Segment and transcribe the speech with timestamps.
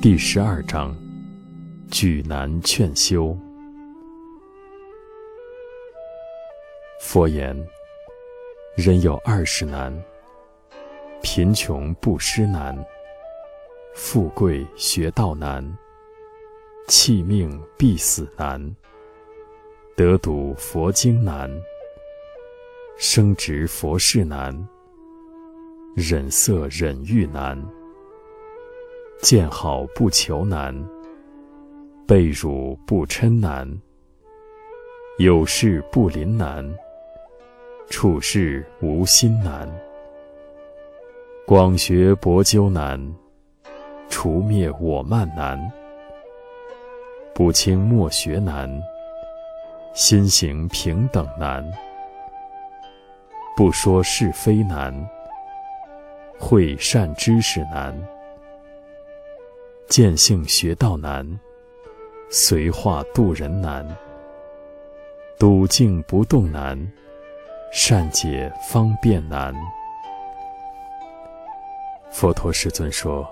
[0.00, 0.96] 第十二章：
[1.90, 3.36] 举难劝修。
[7.00, 7.52] 佛言：
[8.76, 9.92] 人有二十难，
[11.20, 12.78] 贫穷布施难，
[13.92, 15.68] 富贵学道难，
[16.86, 18.76] 弃命必死难，
[19.96, 21.50] 得读佛经难，
[22.96, 24.68] 生执佛事难，
[25.96, 27.60] 忍色忍欲难。
[29.20, 30.72] 见好不求难，
[32.06, 33.68] 被辱不嗔难，
[35.18, 36.64] 有事不临难，
[37.90, 39.68] 处事无心难，
[41.44, 42.96] 广学博究难，
[44.08, 45.60] 除灭我慢难，
[47.34, 48.70] 不轻莫学难，
[49.94, 51.68] 心行平等难，
[53.56, 54.94] 不说是非难，
[56.38, 57.92] 会善知识难。
[59.88, 61.26] 见性学道难，
[62.28, 63.84] 随化度人难，
[65.38, 66.78] 笃静不动难，
[67.72, 69.54] 善解方便难。
[72.10, 73.26] 佛陀世尊说：“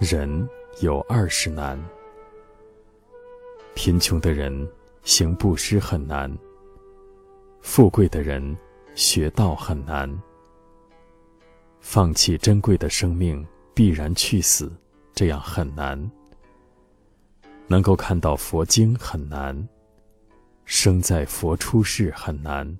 [0.00, 0.48] 人
[0.80, 1.78] 有二十难，
[3.74, 4.66] 贫穷的人
[5.02, 6.34] 行布施很难，
[7.60, 8.56] 富贵的人
[8.94, 10.10] 学道很难，
[11.80, 14.72] 放弃珍贵的生命必然去死。”
[15.20, 16.10] 这样很难，
[17.68, 19.68] 能够看到佛经很难，
[20.64, 22.78] 生在佛出世很难，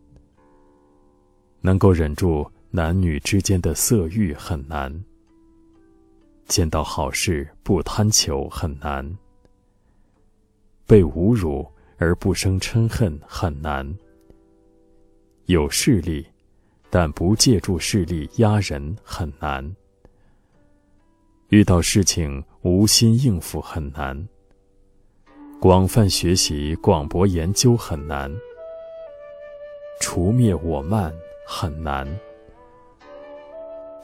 [1.61, 5.05] 能够忍住男女之间的色欲很难，
[6.47, 9.19] 见到好事不贪求很难，
[10.87, 13.87] 被侮辱而不生嗔恨很难，
[15.45, 16.27] 有势力，
[16.89, 19.77] 但不借助势力压人很难。
[21.51, 24.29] 遇到事情无心应付很难，
[25.61, 28.33] 广泛学习广博研究很难，
[30.01, 31.13] 除灭我慢
[31.45, 32.07] 很难，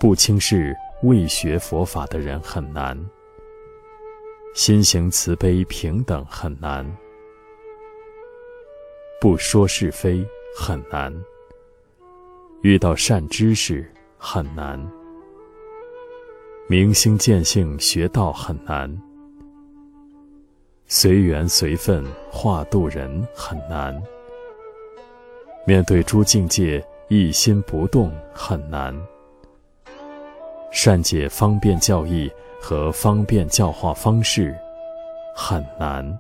[0.01, 2.99] 不轻视未学佛法的人很难，
[4.53, 6.84] 心行慈悲平等很难，
[9.21, 10.27] 不说是非
[10.59, 11.15] 很难，
[12.63, 14.84] 遇到善知识很难。
[16.69, 18.93] 明心见性学道很难，
[20.88, 23.97] 随缘随分化度人很难。
[25.65, 28.93] 面对诸境界一心不动很难。
[30.72, 32.28] 善解方便教义
[32.60, 34.53] 和方便教化方式
[35.37, 36.19] 很难。